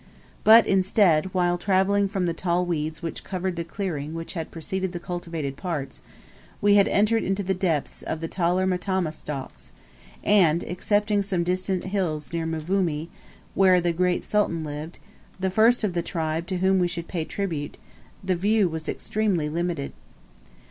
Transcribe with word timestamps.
But 0.43 0.65
instead, 0.65 1.25
while 1.31 1.59
travelling 1.59 2.07
from 2.09 2.25
the 2.25 2.33
tall 2.33 2.65
weeds 2.65 3.03
which 3.03 3.23
covered 3.23 3.55
the 3.55 3.63
clearing 3.63 4.15
which 4.15 4.33
had 4.33 4.49
preceded 4.49 4.93
the 4.93 4.99
cultivated 4.99 5.57
parts, 5.57 6.01
we 6.59 6.73
had 6.73 6.87
entered 6.87 7.23
into 7.23 7.43
the 7.43 7.53
depths 7.53 8.01
of 8.01 8.19
the 8.19 8.27
taller 8.27 8.65
matama 8.65 9.11
stalks, 9.11 9.71
and, 10.23 10.63
excepting 10.63 11.21
some 11.21 11.43
distant 11.43 11.83
hills 11.83 12.33
near 12.33 12.47
Mvumi, 12.47 13.09
where 13.53 13.79
the 13.79 13.93
Great 13.93 14.25
Sultan 14.25 14.63
lived 14.63 14.97
the 15.39 15.51
first 15.51 15.83
of 15.83 15.93
the 15.93 16.01
tribe 16.01 16.47
to 16.47 16.57
whom 16.57 16.79
we 16.79 16.87
should 16.87 17.07
pay 17.07 17.23
tribute 17.23 17.77
the 18.23 18.35
view 18.35 18.67
was 18.67 18.89
extremely 18.89 19.49
limited. 19.49 19.93